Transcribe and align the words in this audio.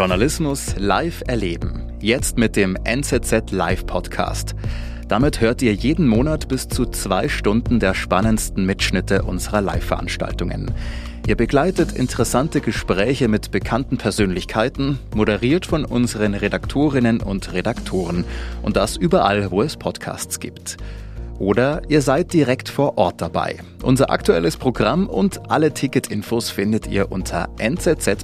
Journalismus 0.00 0.76
live 0.78 1.22
erleben. 1.26 1.92
Jetzt 2.00 2.38
mit 2.38 2.56
dem 2.56 2.74
NZZ 2.84 3.50
Live 3.50 3.84
Podcast. 3.84 4.54
Damit 5.08 5.42
hört 5.42 5.60
ihr 5.60 5.74
jeden 5.74 6.08
Monat 6.08 6.48
bis 6.48 6.68
zu 6.68 6.86
zwei 6.86 7.28
Stunden 7.28 7.80
der 7.80 7.92
spannendsten 7.92 8.64
Mitschnitte 8.64 9.24
unserer 9.24 9.60
Live-Veranstaltungen. 9.60 10.70
Ihr 11.26 11.36
begleitet 11.36 11.92
interessante 11.92 12.62
Gespräche 12.62 13.28
mit 13.28 13.50
bekannten 13.50 13.98
Persönlichkeiten, 13.98 14.98
moderiert 15.14 15.66
von 15.66 15.84
unseren 15.84 16.32
Redaktorinnen 16.32 17.20
und 17.20 17.52
Redaktoren. 17.52 18.24
Und 18.62 18.78
das 18.78 18.96
überall, 18.96 19.50
wo 19.50 19.60
es 19.60 19.76
Podcasts 19.76 20.40
gibt. 20.40 20.78
Oder 21.40 21.82
ihr 21.88 22.02
seid 22.02 22.32
direkt 22.34 22.68
vor 22.68 22.98
Ort 22.98 23.20
dabei. 23.22 23.56
Unser 23.82 24.10
aktuelles 24.10 24.58
Programm 24.58 25.08
und 25.08 25.50
alle 25.50 25.72
Ticketinfos 25.72 26.50
findet 26.50 26.86
ihr 26.86 27.10
unter 27.10 27.48
nzz.ch/live. 27.58 28.20